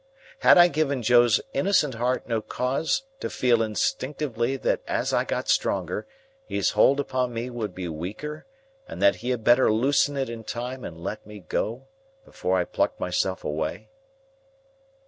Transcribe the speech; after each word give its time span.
Had 0.39 0.57
I 0.57 0.67
given 0.67 1.03
Joe's 1.03 1.39
innocent 1.53 1.93
heart 1.93 2.27
no 2.27 2.41
cause 2.41 3.03
to 3.19 3.29
feel 3.29 3.61
instinctively 3.61 4.57
that 4.57 4.81
as 4.87 5.13
I 5.13 5.23
got 5.23 5.47
stronger, 5.47 6.07
his 6.47 6.71
hold 6.71 6.99
upon 6.99 7.31
me 7.35 7.51
would 7.51 7.75
be 7.75 7.87
weaker, 7.87 8.47
and 8.87 8.99
that 8.99 9.17
he 9.17 9.29
had 9.29 9.43
better 9.43 9.71
loosen 9.71 10.17
it 10.17 10.27
in 10.27 10.43
time 10.43 10.83
and 10.83 10.99
let 11.03 11.27
me 11.27 11.41
go, 11.47 11.85
before 12.25 12.57
I 12.57 12.63
plucked 12.63 12.99
myself 12.99 13.43
away? 13.43 13.89